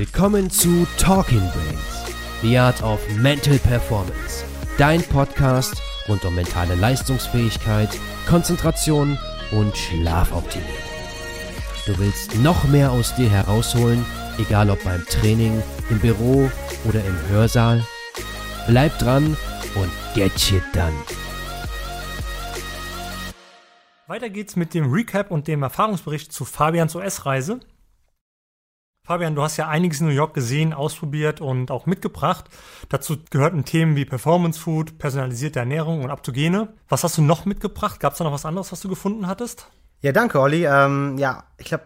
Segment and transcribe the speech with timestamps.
[0.00, 4.46] Willkommen zu Talking Brains, The Art of Mental Performance.
[4.78, 5.74] Dein Podcast
[6.08, 7.90] rund um mentale Leistungsfähigkeit,
[8.26, 9.18] Konzentration
[9.50, 10.72] und Schlafoptimierung.
[11.84, 14.02] Du willst noch mehr aus dir herausholen,
[14.38, 16.50] egal ob beim Training, im Büro
[16.88, 17.86] oder im Hörsaal?
[18.68, 19.36] Bleib dran
[19.74, 20.96] und get shit done.
[24.06, 27.60] Weiter geht's mit dem Recap und dem Erfahrungsbericht zu Fabians US-Reise.
[29.02, 32.44] Fabian, du hast ja einiges in New York gesehen, ausprobiert und auch mitgebracht.
[32.88, 36.74] Dazu gehörten Themen wie Performance Food, personalisierte Ernährung und Aptogene.
[36.88, 37.98] Was hast du noch mitgebracht?
[37.98, 39.68] Gab es da noch was anderes, was du gefunden hattest?
[40.02, 40.64] Ja, danke, Olli.
[40.64, 41.84] Ähm, ja, ich glaube,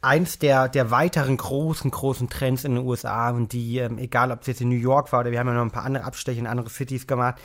[0.00, 4.42] eins der, der weiteren großen, großen Trends in den USA und die, ähm, egal ob
[4.42, 6.38] es jetzt in New York war oder wir haben ja noch ein paar andere Absteche
[6.38, 7.36] in andere Cities gemacht,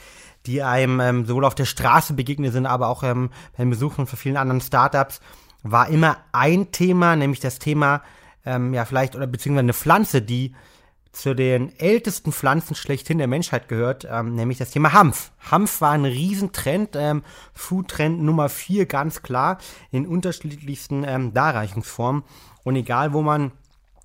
[0.45, 4.19] die einem ähm, sowohl auf der Straße begegnet sind, aber auch ähm, beim Besuchen von
[4.19, 5.19] vielen anderen Startups,
[5.63, 8.01] war immer ein Thema, nämlich das Thema
[8.45, 10.53] ähm, ja vielleicht oder beziehungsweise eine Pflanze, die
[11.13, 15.31] zu den ältesten Pflanzen schlechthin der Menschheit gehört, ähm, nämlich das Thema Hanf.
[15.39, 19.59] Hanf war ein Riesentrend, ähm, Foodtrend Nummer vier ganz klar,
[19.91, 22.23] in unterschiedlichsten ähm, Darreichungsformen.
[22.63, 23.51] Und egal, wo man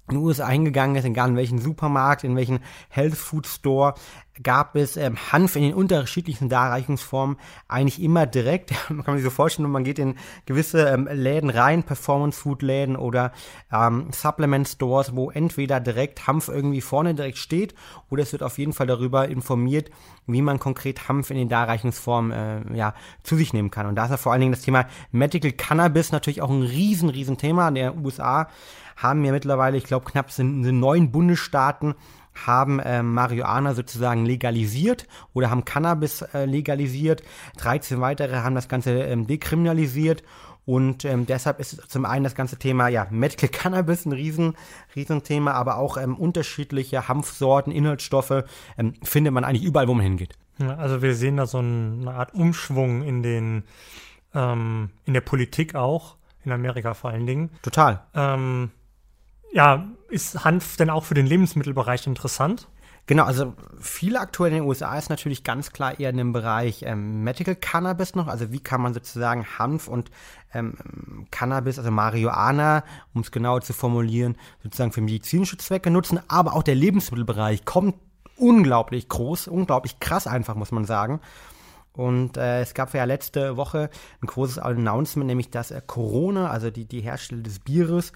[0.09, 3.95] in den USA eingegangen ist, egal in welchen Supermarkt, in welchen Health Food Store,
[4.43, 7.37] gab es ähm, Hanf in den unterschiedlichsten Darreichungsformen
[7.67, 8.73] eigentlich immer direkt.
[8.89, 12.97] man kann sich so vorstellen, man geht in gewisse ähm, Läden rein, Performance Food Läden
[12.97, 13.33] oder
[13.73, 17.75] ähm, Supplement Stores, wo entweder direkt Hanf irgendwie vorne direkt steht
[18.11, 19.91] oder es wird auf jeden Fall darüber informiert,
[20.27, 23.87] wie man konkret Hanf in den Darreichungsformen äh, ja, zu sich nehmen kann.
[23.87, 27.09] Und da ist ja vor allen Dingen das Thema Medical Cannabis natürlich auch ein riesen,
[27.09, 27.69] riesen Thema.
[27.69, 28.49] In der USA
[28.97, 31.95] haben ja mittlerweile, ich glaube, knapp sind, sind neun Bundesstaaten
[32.47, 37.23] haben äh, Marihuana sozusagen legalisiert oder haben Cannabis äh, legalisiert.
[37.59, 40.23] 13 weitere haben das Ganze ähm, dekriminalisiert.
[40.65, 44.55] Und ähm, deshalb ist zum einen das ganze Thema ja Medical Cannabis ein riesen,
[44.95, 48.45] riesen Thema, aber auch ähm, unterschiedliche Hanfsorten, Inhaltsstoffe
[48.77, 50.35] ähm, findet man eigentlich überall, wo man hingeht.
[50.59, 53.63] Also wir sehen da so eine Art Umschwung in den
[54.35, 57.51] ähm, in der Politik auch, in Amerika vor allen Dingen.
[57.63, 58.03] Total.
[58.15, 58.71] Ähm,
[59.53, 62.69] ja, ist Hanf denn auch für den Lebensmittelbereich interessant?
[63.09, 66.83] Genau, also viel aktuell in den USA ist natürlich ganz klar eher in dem Bereich
[66.83, 68.29] ähm, Medical Cannabis noch.
[68.29, 70.11] Also wie kann man sozusagen Hanf und
[70.53, 70.75] ähm,
[71.31, 76.21] Cannabis, also Marihuana, um es genauer zu formulieren, sozusagen für medizinische Zwecke nutzen.
[76.29, 77.95] Aber auch der Lebensmittelbereich kommt
[78.37, 81.21] unglaublich groß, unglaublich krass einfach, muss man sagen.
[81.95, 83.89] Und äh, es gab ja letzte Woche
[84.23, 88.13] ein großes Announcement, nämlich dass äh, Corona, also die, die Hersteller des Bieres,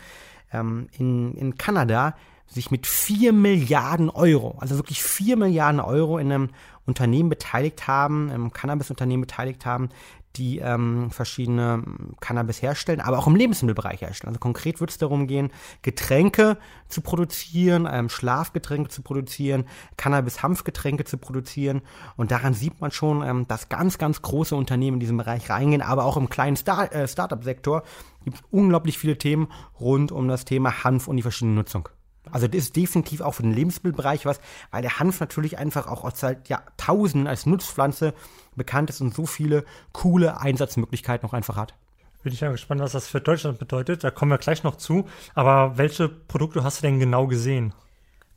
[0.52, 2.14] ähm, in, in Kanada
[2.46, 6.50] sich mit 4 Milliarden Euro, also wirklich 4 Milliarden Euro in einem
[6.86, 9.88] Unternehmen beteiligt haben, einem Cannabis-Unternehmen beteiligt haben,
[10.36, 11.82] die ähm, verschiedene
[12.20, 14.28] Cannabis herstellen, aber auch im Lebensmittelbereich herstellen.
[14.28, 15.50] Also konkret wird es darum gehen,
[15.82, 19.64] Getränke zu produzieren, ähm, Schlafgetränke zu produzieren,
[19.96, 21.82] Cannabis-Hanfgetränke zu produzieren.
[22.16, 25.82] Und daran sieht man schon, ähm, dass ganz, ganz große Unternehmen in diesem Bereich reingehen,
[25.82, 27.82] aber auch im kleinen Star äh, Startup-Sektor
[28.24, 29.48] gibt es unglaublich viele Themen
[29.80, 31.88] rund um das Thema Hanf und die verschiedene Nutzung.
[32.30, 34.40] Also das ist definitiv auch für den Lebensmittelbereich was,
[34.70, 38.14] weil der Hanf natürlich einfach auch seit Jahrtausenden als Nutzpflanze
[38.56, 41.74] bekannt ist und so viele coole Einsatzmöglichkeiten auch einfach hat.
[42.22, 44.04] Bin ich ja gespannt, was das für Deutschland bedeutet.
[44.04, 45.08] Da kommen wir gleich noch zu.
[45.34, 47.74] Aber welche Produkte hast du denn genau gesehen?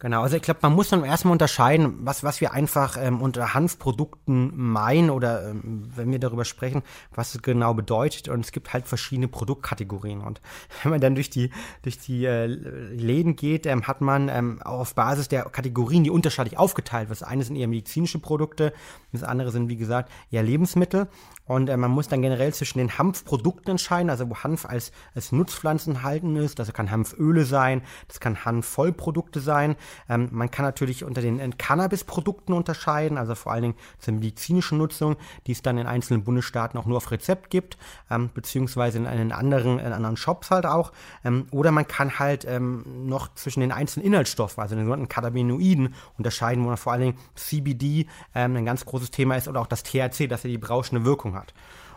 [0.05, 3.55] Genau, also ich glaube, man muss dann erstmal unterscheiden, was, was wir einfach ähm, unter
[3.55, 6.83] Hanfprodukten meinen oder ähm, wenn wir darüber sprechen,
[7.15, 8.29] was es genau bedeutet.
[8.29, 10.21] Und es gibt halt verschiedene Produktkategorien.
[10.21, 10.41] Und
[10.83, 11.49] wenn man dann durch die,
[11.81, 16.59] durch die äh, Läden geht, ähm, hat man ähm, auf Basis der Kategorien die unterschiedlich
[16.59, 17.09] aufgeteilt.
[17.09, 18.73] Das eine sind eher medizinische Produkte,
[19.11, 21.07] das andere sind, wie gesagt, eher Lebensmittel.
[21.47, 25.31] Und äh, man muss dann generell zwischen den Hanfprodukten entscheiden, also wo Hanf als, als
[25.31, 26.59] Nutzpflanzen halten ist.
[26.59, 29.75] Das kann Hanföle sein, das kann Hanfvollprodukte sein.
[30.09, 34.77] Ähm, man kann natürlich unter den äh, Cannabis-Produkten unterscheiden, also vor allen Dingen zur medizinischen
[34.77, 35.15] Nutzung,
[35.47, 37.77] die es dann in einzelnen Bundesstaaten auch nur auf Rezept gibt,
[38.09, 40.91] ähm, beziehungsweise in, einen anderen, in anderen Shops halt auch.
[41.23, 45.93] Ähm, oder man kann halt ähm, noch zwischen den einzelnen Inhaltsstoffen, also den sogenannten Cannabinoiden,
[46.17, 49.67] unterscheiden, wo man vor allen Dingen CBD ähm, ein ganz großes Thema ist oder auch
[49.67, 51.53] das THC, das ja die berauschende Wirkung hat.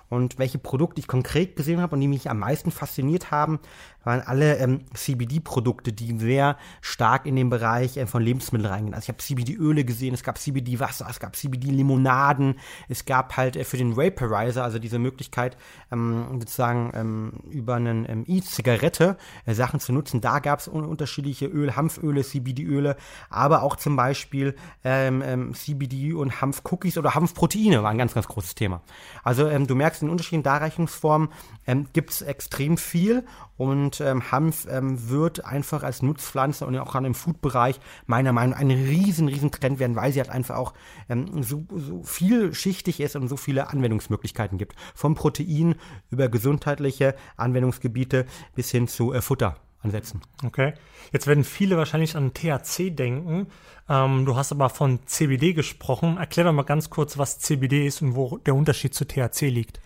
[0.08, 3.61] Und welche Produkte ich konkret gesehen habe und die mich am meisten fasziniert haben,
[4.08, 8.94] waren alle ähm, CBD-Produkte, die sehr stark in den Bereich äh, von Lebensmitteln reingehen.
[8.94, 12.58] Also ich habe CBD-Öle gesehen, es gab CBD-Wasser, es gab CBD-Limonaden,
[12.88, 15.58] es gab halt äh, für den Vaporizer, also diese Möglichkeit,
[15.93, 20.22] ähm, sozusagen ähm, über eine ähm, E-Zigarette äh, Sachen zu nutzen.
[20.22, 22.96] Da gab es un unterschiedliche Öl, Hanföle, CBD-Öle,
[23.28, 28.26] aber auch zum Beispiel ähm, ähm, CBD und Hanf-Cookies oder Hanfproteine war ein ganz, ganz
[28.26, 28.81] großes Thema.
[29.22, 31.28] Also du merkst, in unterschiedlichen Darreichungsformen
[31.66, 33.26] ähm, gibt es extrem viel
[33.58, 38.33] und und ähm, Hanf ähm, wird einfach als Nutzpflanze und auch gerade im Food-Bereich meiner
[38.33, 40.75] Meinung nach ein riesen, riesen Trend werden, weil sie halt einfach auch
[41.09, 44.75] ähm, so, so vielschichtig ist und so viele Anwendungsmöglichkeiten gibt.
[44.95, 45.75] Vom Protein
[46.11, 50.23] über gesundheitliche Anwendungsgebiete bis hin zu äh, Futter ansetzen.
[50.45, 50.75] Okay.
[51.12, 53.47] Jetzt werden viele wahrscheinlich an THC denken.
[53.89, 56.17] Ähm, du hast aber von CBD gesprochen.
[56.19, 59.81] Erklär doch mal ganz kurz, was CBD ist und wo der Unterschied zu THC liegt.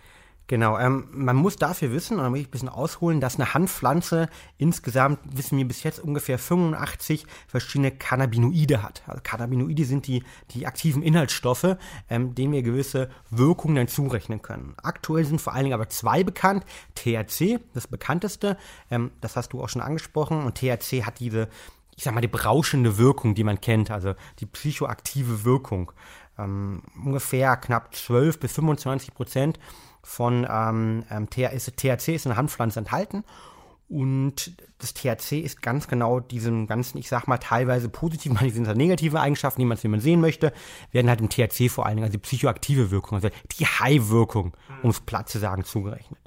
[0.48, 3.54] Genau, ähm, man muss dafür wissen, und da muss ich ein bisschen ausholen, dass eine
[3.54, 4.28] Hanfpflanze
[4.58, 9.02] insgesamt, wissen wir bis jetzt, ungefähr 85 verschiedene Cannabinoide hat.
[9.06, 11.76] Also Cannabinoide sind die, die aktiven Inhaltsstoffe,
[12.10, 14.74] ähm, denen wir gewisse Wirkungen dann zurechnen können.
[14.82, 16.64] Aktuell sind vor allen Dingen aber zwei bekannt.
[16.96, 18.58] THC, das bekannteste,
[18.90, 21.48] ähm, das hast du auch schon angesprochen, und THC hat diese,
[21.96, 25.92] ich sag mal, die berauschende Wirkung, die man kennt, also die psychoaktive Wirkung.
[26.38, 29.58] Ähm, ungefähr knapp 12 bis 25 Prozent
[30.02, 33.25] von ähm, ähm THC ist in der Hanfpflanze enthalten.
[33.88, 38.66] Und das THC ist ganz genau diesen ganzen, ich sag mal, teilweise positiven, manchmal sind
[38.66, 40.54] es negative Eigenschaften, die man, wie man sehen möchte,
[40.93, 43.28] werden halt im THC vor allen Dingen, also die psychoaktive Wirkung, also
[43.58, 46.19] die High-Wirkung, um es platt zu sagen, zugerechnet.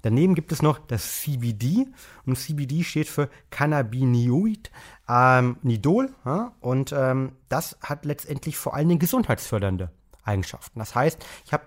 [0.00, 1.86] Daneben gibt es noch das CBD
[2.24, 4.70] und CBD steht für Cannabinoid
[5.08, 9.90] ähm, Nidol ja, und ähm, das hat letztendlich vor allen Dingen gesundheitsfördernde
[10.22, 10.78] Eigenschaften.
[10.78, 11.64] Das heißt, ich habe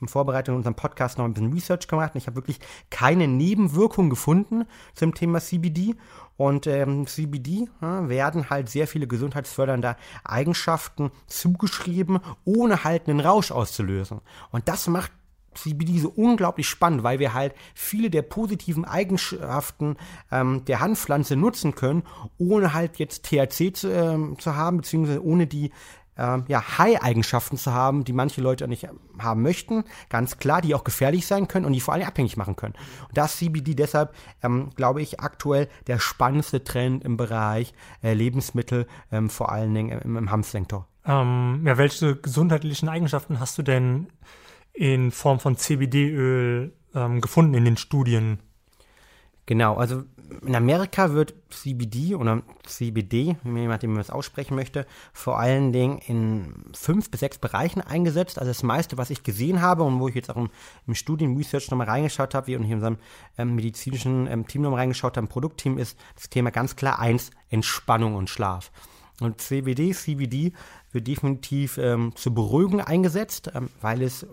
[0.00, 2.60] in Vorbereitung unserem Podcast noch ein bisschen Research gemacht und ich habe wirklich
[2.90, 4.64] keine Nebenwirkungen gefunden
[4.94, 5.94] zum Thema CBD.
[6.36, 13.50] Und ähm, CBD ja, werden halt sehr viele gesundheitsfördernde Eigenschaften zugeschrieben, ohne halt einen Rausch
[13.50, 14.20] auszulösen.
[14.52, 15.10] Und das macht
[15.54, 19.96] CBD so unglaublich spannend, weil wir halt viele der positiven Eigenschaften
[20.30, 22.04] ähm, der Hanfpflanze nutzen können,
[22.38, 25.72] ohne halt jetzt THC zu, ähm, zu haben, beziehungsweise ohne die
[26.18, 28.88] äh, ja, High-Eigenschaften zu haben, die manche Leute nicht
[29.18, 32.56] haben möchten, ganz klar, die auch gefährlich sein können und die vor allem abhängig machen
[32.56, 32.74] können.
[33.08, 37.72] Und das CBD deshalb, ähm, glaube ich, aktuell der spannendste Trend im Bereich
[38.02, 40.86] äh, Lebensmittel, ähm, vor allen Dingen im, im Hanfsektor.
[41.06, 44.08] Ähm, ja, welche gesundheitlichen Eigenschaften hast du denn
[44.72, 48.40] in Form von CBD-Öl ähm, gefunden in den Studien?
[49.46, 50.04] Genau, also
[50.46, 56.54] in Amerika wird CBD oder CBD, wie man das aussprechen möchte, vor allen Dingen in
[56.72, 58.38] fünf bis sechs Bereichen eingesetzt.
[58.38, 60.50] Also das meiste, was ich gesehen habe und wo ich jetzt auch im,
[60.86, 62.98] im Studien-Research nochmal reingeschaut habe, wie und hier in unserem
[63.38, 68.14] ähm, medizinischen ähm, Team nochmal reingeschaut haben, Produktteam, ist das Thema ganz klar eins, Entspannung
[68.14, 68.70] und Schlaf.
[69.20, 70.52] Und CBD, CBD
[70.92, 74.26] wird definitiv ähm, zur Beruhigung eingesetzt, ähm, weil es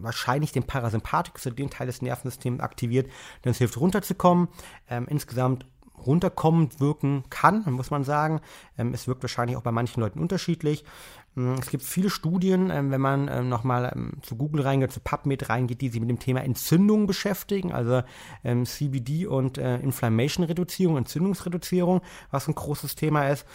[0.00, 3.10] wahrscheinlich den Parasympathikus, also den Teil des Nervensystems aktiviert,
[3.42, 4.48] dann es hilft runterzukommen.
[4.88, 5.66] Ähm, insgesamt
[6.06, 8.40] runterkommend wirken kann, muss man sagen.
[8.76, 10.84] Ähm, es wirkt wahrscheinlich auch bei manchen Leuten unterschiedlich.
[11.36, 15.48] Ähm, es gibt viele Studien, ähm, wenn man ähm, nochmal zu Google reingeht, zu PubMed
[15.48, 18.02] reingeht, die sich mit dem Thema Entzündung beschäftigen, also
[18.42, 22.00] CBD und äh, Inflammation-Reduzierung, Entzündungsreduzierung,
[22.30, 23.46] was ein großes Thema ist,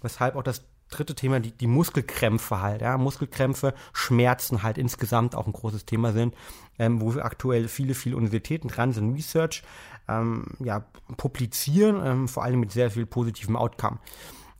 [0.00, 5.46] weshalb auch das dritte Thema, die, die Muskelkrämpfe halt, ja, Muskelkrämpfe, Schmerzen halt insgesamt auch
[5.46, 6.34] ein großes Thema sind,
[6.78, 9.62] ähm, wo aktuell viele, viele Universitäten dran sind, Research,
[10.08, 10.84] ähm, ja,
[11.16, 13.98] publizieren, ähm, vor allem mit sehr viel positivem Outcome.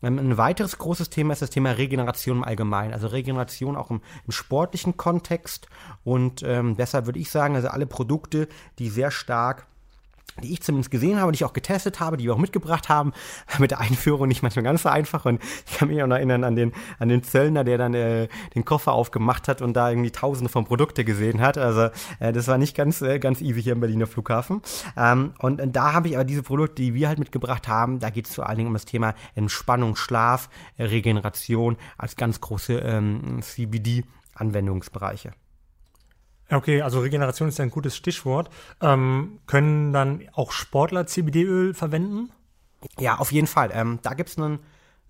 [0.02, 4.00] Ähm, ein weiteres großes Thema ist das Thema Regeneration im Allgemeinen, also Regeneration auch im,
[4.26, 5.68] im sportlichen Kontext.
[6.04, 8.48] Und ähm, deshalb würde ich sagen, also alle Produkte,
[8.78, 9.66] die sehr stark
[10.40, 13.12] die ich zumindest gesehen habe, die ich auch getestet habe, die wir auch mitgebracht haben,
[13.58, 15.24] mit der Einführung nicht manchmal ganz so einfach.
[15.24, 18.28] Und ich kann mich auch noch erinnern an den, an den Zöllner, der dann äh,
[18.54, 21.58] den Koffer aufgemacht hat und da irgendwie tausende von Produkte gesehen hat.
[21.58, 24.62] Also äh, das war nicht ganz, äh, ganz easy hier im Berliner Flughafen.
[24.96, 28.10] Ähm, und, und da habe ich aber diese Produkte, die wir halt mitgebracht haben, da
[28.10, 33.40] geht es vor allen Dingen um das Thema Entspannung, Schlaf, Regeneration als ganz große ähm,
[33.42, 35.32] CBD-Anwendungsbereiche.
[36.50, 38.50] Okay, also Regeneration ist ein gutes Stichwort.
[38.80, 42.32] Ähm, können dann auch Sportler CBD-Öl verwenden?
[42.98, 43.70] Ja, auf jeden Fall.
[43.72, 44.60] Ähm, da gibt es einen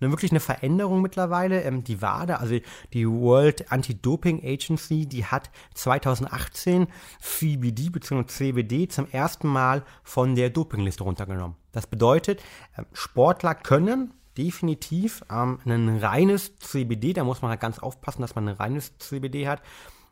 [0.00, 1.62] eine, wirklich eine Veränderung mittlerweile.
[1.62, 2.59] Ähm, die WADA, also
[2.92, 6.88] die World Anti-Doping Agency, die hat 2018
[7.20, 8.26] CBD bzw.
[8.26, 11.56] CBD zum ersten Mal von der Dopingliste runtergenommen.
[11.73, 12.42] Das bedeutet,
[12.76, 18.35] ähm, Sportler können definitiv ähm, ein reines CBD, da muss man halt ganz aufpassen, dass
[18.35, 19.61] man ein reines CBD hat,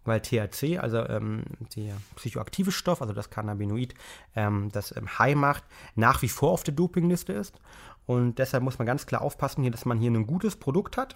[0.08, 1.44] weil THC, also ähm,
[1.76, 3.94] der psychoaktive Stoff, also das Cannabinoid,
[4.34, 7.54] ähm, das ähm, High macht, nach wie vor auf der Dopingliste ist.
[8.06, 11.14] Und deshalb muss man ganz klar aufpassen, hier, dass man hier ein gutes Produkt hat,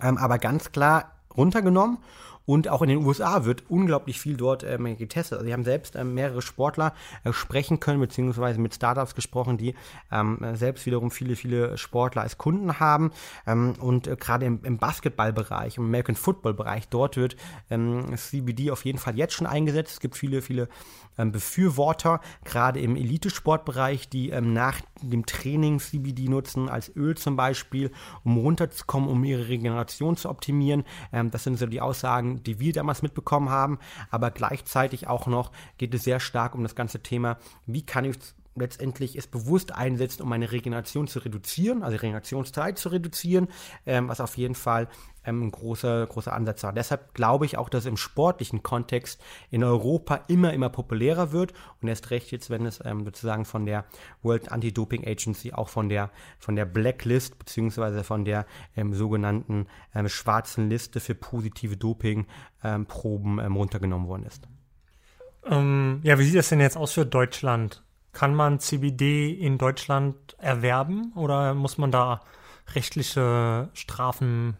[0.00, 1.98] ähm, aber ganz klar runtergenommen
[2.44, 5.38] Und auch in den USA wird unglaublich viel dort ähm, getestet.
[5.38, 6.94] Also, sie haben selbst ähm, mehrere Sportler
[7.24, 9.74] äh, sprechen können, beziehungsweise mit Startups gesprochen, die
[10.10, 13.12] ähm, selbst wiederum viele, viele Sportler als Kunden haben.
[13.46, 17.36] Ähm, und äh, gerade im, im Basketballbereich, im American Football-Bereich, dort wird
[17.70, 19.92] ähm, CBD auf jeden Fall jetzt schon eingesetzt.
[19.92, 20.68] Es gibt viele, viele
[21.18, 27.90] ähm, Befürworter, gerade im Elitesportbereich, die nach dem Training CBD nutzen, als Öl zum Beispiel,
[28.24, 30.84] um runterzukommen, um ihre Regeneration zu optimieren.
[31.10, 33.78] Das sind so die Aussagen, die wir damals mitbekommen haben.
[34.10, 38.16] Aber gleichzeitig auch noch geht es sehr stark um das ganze Thema, wie kann ich
[38.54, 43.48] letztendlich es bewusst einsetzt, um meine Regeneration zu reduzieren, also Regenerationszeit zu reduzieren,
[43.86, 44.88] ähm, was auf jeden Fall
[45.24, 46.72] ähm, ein großer, großer Ansatz war.
[46.72, 51.88] Deshalb glaube ich auch, dass im sportlichen Kontext in Europa immer, immer populärer wird und
[51.88, 53.84] erst recht jetzt, wenn es ähm, sozusagen von der
[54.22, 60.08] World Anti-Doping Agency auch von der, von der Blacklist beziehungsweise von der ähm, sogenannten ähm,
[60.08, 64.48] schwarzen Liste für positive Dopingproben ähm, runtergenommen worden ist.
[65.44, 67.82] Ähm, ja, wie sieht das denn jetzt aus für Deutschland?
[68.12, 72.20] Kann man CBD in Deutschland erwerben oder muss man da
[72.74, 74.56] rechtliche Strafen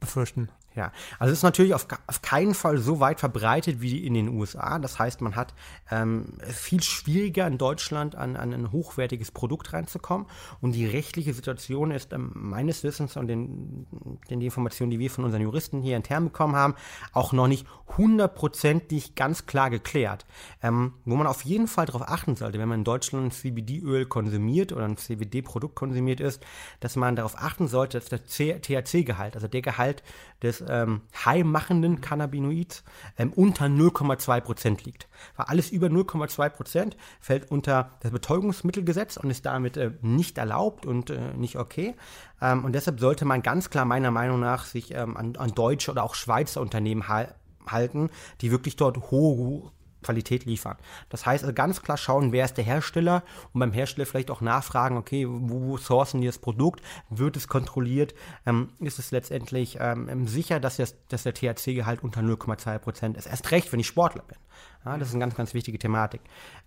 [0.00, 0.50] befürchten?
[0.78, 4.28] Ja, also es ist natürlich auf, auf keinen Fall so weit verbreitet wie in den
[4.28, 4.78] USA.
[4.78, 5.52] Das heißt, man hat
[5.90, 10.28] ähm, viel schwieriger in Deutschland an, an ein hochwertiges Produkt reinzukommen.
[10.60, 13.88] Und die rechtliche Situation ist ähm, meines Wissens und den,
[14.30, 16.76] den Informationen, die wir von unseren Juristen hier intern bekommen haben,
[17.12, 17.66] auch noch nicht
[17.96, 20.26] hundertprozentig ganz klar geklärt.
[20.62, 24.72] Ähm, wo man auf jeden Fall darauf achten sollte, wenn man in Deutschland CBD-Öl konsumiert
[24.72, 26.40] oder ein CBD-Produkt konsumiert ist,
[26.78, 30.04] dass man darauf achten sollte, dass der THC-Gehalt, also der Gehalt
[30.40, 32.84] des ähm, high-machenden Cannabinoids
[33.16, 35.08] ähm, unter 0,2% liegt.
[35.36, 41.10] Weil alles über 0,2% fällt unter das Betäubungsmittelgesetz und ist damit äh, nicht erlaubt und
[41.10, 41.94] äh, nicht okay.
[42.40, 45.90] Ähm, und deshalb sollte man ganz klar meiner Meinung nach sich ähm, an, an deutsche
[45.90, 48.10] oder auch Schweizer Unternehmen halten,
[48.40, 49.70] die wirklich dort hohe
[50.02, 50.76] Qualität liefern.
[51.08, 54.40] Das heißt also ganz klar schauen, wer ist der Hersteller und beim Hersteller vielleicht auch
[54.40, 58.14] nachfragen, okay, wo sourcen die das Produkt, wird es kontrolliert,
[58.46, 63.26] ähm, ist es letztendlich ähm, sicher, dass, das, dass der THC-Gehalt unter 0,2% ist.
[63.26, 64.38] Erst recht, wenn ich Sportler bin.
[64.84, 66.20] Ja, das ist eine ganz, ganz wichtige Thematik.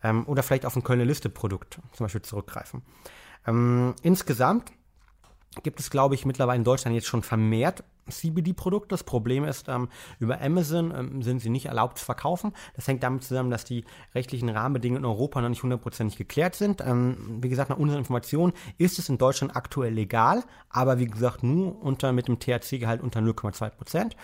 [0.03, 2.81] Ähm, oder vielleicht auf ein Kölner Liste-Produkt zum Beispiel zurückgreifen.
[3.47, 4.71] Ähm, insgesamt
[5.63, 8.89] gibt es, glaube ich, mittlerweile in Deutschland jetzt schon vermehrt CBD-Produkte.
[8.89, 9.89] Das Problem ist, ähm,
[10.19, 12.53] über Amazon ähm, sind sie nicht erlaubt zu verkaufen.
[12.75, 16.81] Das hängt damit zusammen, dass die rechtlichen Rahmenbedingungen in Europa noch nicht hundertprozentig geklärt sind.
[16.81, 21.43] Ähm, wie gesagt, nach unseren Informationen ist es in Deutschland aktuell legal, aber wie gesagt
[21.43, 24.15] nur unter mit dem THC-Gehalt unter 0,2 Prozent.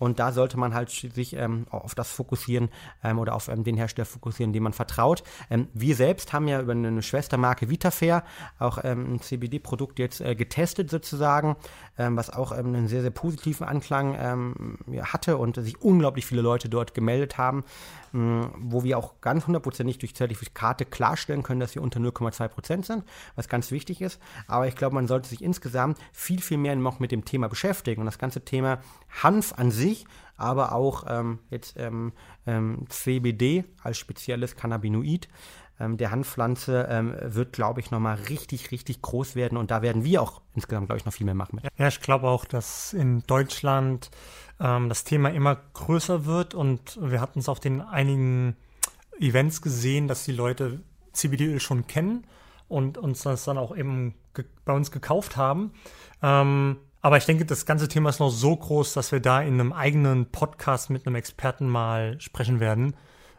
[0.00, 2.70] Und da sollte man halt sich ähm, auf das fokussieren
[3.04, 5.22] ähm, oder auf ähm, den Hersteller fokussieren, dem man vertraut.
[5.50, 8.24] Ähm, wir selbst haben ja über eine Schwestermarke Vitafair
[8.58, 11.54] auch ähm, ein CBD-Produkt jetzt äh, getestet sozusagen,
[11.98, 14.00] ähm, was auch einen sehr, sehr positiven Anklang
[15.02, 17.64] hatte und sich unglaublich viele Leute dort gemeldet haben,
[18.12, 22.86] mh, wo wir auch ganz hundertprozentig durch Zertifikate klarstellen können, dass wir unter 0,2 Prozent
[22.86, 23.04] sind,
[23.36, 24.18] was ganz wichtig ist.
[24.46, 28.00] Aber ich glaube, man sollte sich insgesamt viel, viel mehr noch mit dem Thema beschäftigen
[28.00, 28.78] und das ganze Thema
[29.22, 30.06] Hanf an sich sich,
[30.36, 32.12] aber auch ähm, jetzt ähm,
[32.46, 35.28] ähm, CBD als spezielles Cannabinoid
[35.78, 40.04] ähm, der Hanfpflanze ähm, wird, glaube ich, nochmal richtig, richtig groß werden und da werden
[40.04, 41.60] wir auch insgesamt, glaube ich, noch viel mehr machen.
[41.76, 44.10] Ja, ich glaube auch, dass in Deutschland
[44.60, 48.56] ähm, das Thema immer größer wird und wir hatten es auf den einigen
[49.18, 50.80] Events gesehen, dass die Leute
[51.12, 52.26] CBD-Öl schon kennen
[52.68, 54.14] und uns das dann auch eben
[54.64, 55.72] bei uns gekauft haben.
[56.22, 59.54] Ähm, aber ich denke, das ganze Thema ist noch so groß, dass wir da in
[59.54, 62.94] einem eigenen Podcast mit einem Experten mal sprechen werden.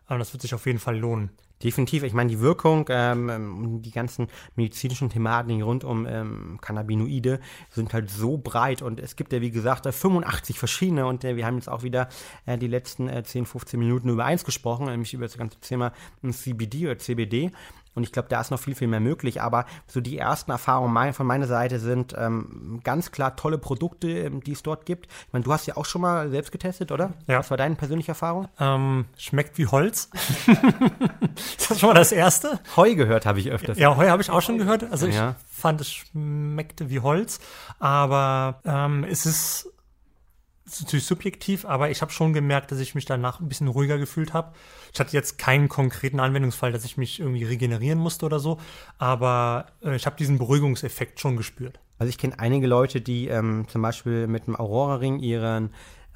[0.07, 1.31] Das wird sich auf jeden Fall lohnen.
[1.63, 2.03] Definitiv.
[2.03, 7.39] Ich meine, die Wirkung, ähm, die ganzen medizinischen Thematiken rund um ähm, Cannabinoide
[7.69, 11.45] sind halt so breit und es gibt ja, wie gesagt, 85 verschiedene und äh, wir
[11.45, 12.09] haben jetzt auch wieder
[12.45, 15.93] äh, die letzten äh, 10, 15 Minuten über eins gesprochen, nämlich über das ganze Thema
[16.27, 17.51] CBD oder CBD.
[17.93, 19.41] Und ich glaube, da ist noch viel, viel mehr möglich.
[19.41, 24.43] Aber so die ersten Erfahrungen von meiner Seite sind ähm, ganz klar tolle Produkte, ähm,
[24.43, 25.07] die es dort gibt.
[25.07, 27.13] Ich meine, du hast ja auch schon mal selbst getestet, oder?
[27.27, 27.39] Ja.
[27.39, 28.47] Was war deine persönliche Erfahrung?
[28.59, 30.09] Ähm, schmeckt wie Holz.
[31.57, 32.59] das ist schon mal das Erste.
[32.75, 33.77] Heu gehört habe ich öfters.
[33.77, 34.89] Ja, Heu habe ich auch schon gehört.
[34.89, 35.35] Also ich ja.
[35.49, 37.39] fand, es schmeckte wie Holz.
[37.79, 39.69] Aber ähm, es ist
[40.79, 44.33] natürlich subjektiv, aber ich habe schon gemerkt, dass ich mich danach ein bisschen ruhiger gefühlt
[44.33, 44.53] habe.
[44.93, 48.59] Ich hatte jetzt keinen konkreten Anwendungsfall, dass ich mich irgendwie regenerieren musste oder so,
[48.97, 51.79] aber äh, ich habe diesen Beruhigungseffekt schon gespürt.
[51.97, 55.71] Also ich kenne einige Leute, die ähm, zum Beispiel mit dem Aurora-Ring ihren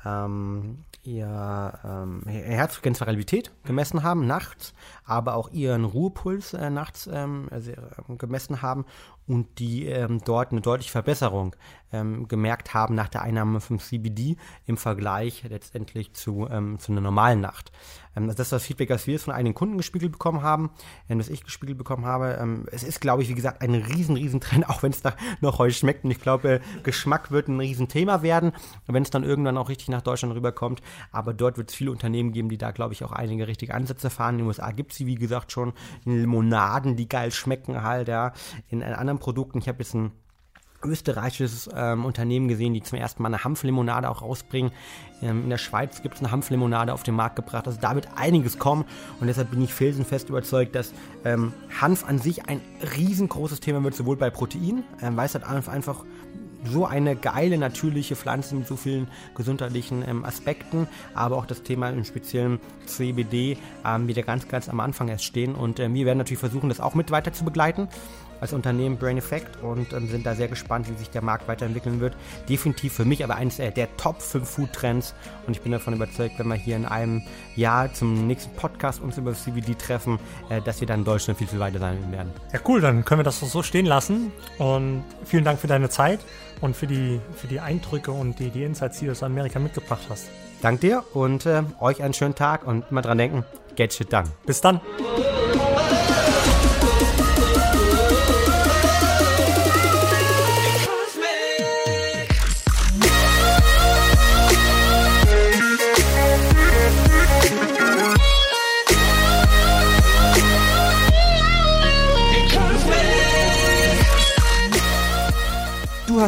[0.06, 7.72] ähm, ihr ähm, Herzfrequenzvariabilität gemessen haben nachts, aber auch ihren Ruhepuls äh, nachts ähm, also,
[7.72, 8.86] äh, gemessen haben
[9.28, 11.56] und die ähm, dort eine deutliche Verbesserung
[11.92, 17.02] ähm, gemerkt haben nach der Einnahme vom CBD im Vergleich letztendlich zu, ähm, zu einer
[17.02, 17.72] normalen Nacht.
[18.16, 20.72] Ähm, das ist das Feedback, das wir jetzt von einigen Kunden gespiegelt bekommen haben,
[21.10, 22.38] ähm, das ich gespiegelt bekommen habe.
[22.40, 25.16] Ähm, es ist, glaube ich, wie gesagt, ein riesen, riesen Trend, auch wenn es da
[25.42, 26.04] noch heute schmeckt.
[26.04, 28.52] Und ich glaube, Geschmack wird ein riesen Thema werden,
[28.88, 30.82] wenn es dann irgendwann auch richtig nach Deutschland rüberkommt.
[31.12, 34.10] Aber dort wird es viele Unternehmen geben, die da, glaube ich, auch einige richtige Ansätze
[34.10, 34.36] fahren.
[34.36, 35.74] In den USA gibt es sie, wie gesagt, schon
[36.06, 38.34] Limonaden, die geil schmecken halt, ja.
[38.70, 40.12] In anderen Produkten, ich habe jetzt ein
[40.86, 44.72] österreichisches ähm, Unternehmen gesehen, die zum ersten Mal eine Hanflimonade auch rausbringen.
[45.22, 47.68] Ähm, in der Schweiz gibt es eine Hanflimonade auf den Markt gebracht.
[47.68, 48.86] Also da wird einiges kommen
[49.20, 52.62] und deshalb bin ich felsenfest überzeugt, dass ähm, Hanf an sich ein
[52.98, 56.06] riesengroßes Thema wird, sowohl bei Protein, ähm, weil es halt einfach
[56.68, 61.89] so eine geile natürliche Pflanze mit so vielen gesundheitlichen ähm, Aspekten, aber auch das Thema
[61.89, 66.18] im speziellen CBD ähm, wieder ganz, ganz am Anfang erst stehen und äh, wir werden
[66.18, 67.88] natürlich versuchen, das auch mit weiter zu begleiten
[68.42, 72.00] als Unternehmen Brain Effect und ähm, sind da sehr gespannt, wie sich der Markt weiterentwickeln
[72.00, 72.15] wird.
[72.50, 75.13] Definitiv für mich aber eines der, der Top 5 Food Trends
[75.48, 77.22] und ich bin davon überzeugt, wenn wir hier in einem
[77.56, 81.48] Jahr zum nächsten Podcast uns über CBD treffen, äh, dass wir dann in Deutschland viel,
[81.48, 82.32] viel weiter sein werden.
[82.54, 86.20] Ja, cool, dann können wir das so stehen lassen und vielen Dank für deine Zeit
[86.62, 90.04] und für die, für die Eindrücke und die, die Insights, die du aus Amerika mitgebracht
[90.10, 90.30] hast.
[90.62, 94.30] Dank dir und äh, euch einen schönen Tag und immer dran denken, get shit done.
[94.46, 94.82] Bis dann.